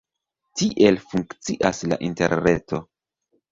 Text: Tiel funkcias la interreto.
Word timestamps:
Tiel 0.61 0.97
funkcias 1.11 1.83
la 1.93 2.01
interreto. 2.09 2.83